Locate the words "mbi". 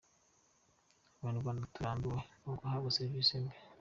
3.41-3.55